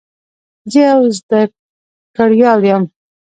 زه 0.71 0.79
یو 0.91 1.01
زده 1.17 1.41
کړیال 2.15 2.61
یم. 2.69 2.83